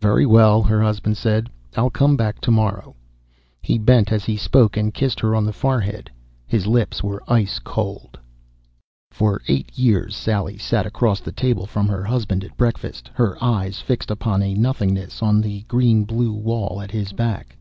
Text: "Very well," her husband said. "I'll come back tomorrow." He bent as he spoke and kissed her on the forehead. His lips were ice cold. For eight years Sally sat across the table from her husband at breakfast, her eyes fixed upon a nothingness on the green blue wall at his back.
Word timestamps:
"Very 0.00 0.26
well," 0.26 0.60
her 0.64 0.82
husband 0.82 1.16
said. 1.16 1.48
"I'll 1.76 1.88
come 1.88 2.16
back 2.16 2.40
tomorrow." 2.40 2.96
He 3.60 3.78
bent 3.78 4.10
as 4.10 4.24
he 4.24 4.36
spoke 4.36 4.76
and 4.76 4.92
kissed 4.92 5.20
her 5.20 5.36
on 5.36 5.44
the 5.46 5.52
forehead. 5.52 6.10
His 6.48 6.66
lips 6.66 7.00
were 7.04 7.22
ice 7.28 7.60
cold. 7.60 8.18
For 9.12 9.40
eight 9.46 9.70
years 9.78 10.16
Sally 10.16 10.58
sat 10.58 10.84
across 10.84 11.20
the 11.20 11.30
table 11.30 11.66
from 11.66 11.86
her 11.86 12.02
husband 12.02 12.42
at 12.42 12.56
breakfast, 12.56 13.08
her 13.14 13.36
eyes 13.40 13.78
fixed 13.80 14.10
upon 14.10 14.42
a 14.42 14.54
nothingness 14.54 15.22
on 15.22 15.40
the 15.40 15.60
green 15.68 16.02
blue 16.02 16.32
wall 16.32 16.80
at 16.82 16.90
his 16.90 17.12
back. 17.12 17.56